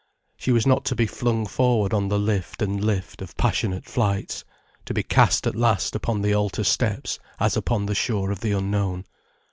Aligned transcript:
She 0.35 0.51
was 0.51 0.65
not 0.65 0.83
to 0.85 0.95
be 0.95 1.05
flung 1.05 1.45
forward 1.45 1.93
on 1.93 2.07
the 2.07 2.17
lift 2.17 2.63
and 2.63 2.83
lift 2.83 3.21
of 3.21 3.37
passionate 3.37 3.85
flights, 3.85 4.43
to 4.85 4.95
be 4.95 5.03
cast 5.03 5.45
at 5.45 5.53
last 5.55 5.95
upon 5.95 6.23
the 6.23 6.33
altar 6.33 6.63
steps 6.63 7.19
as 7.39 7.55
upon 7.55 7.85
the 7.85 7.93
shore 7.93 8.31
of 8.31 8.39
the 8.39 8.53
unknown. 8.53 9.05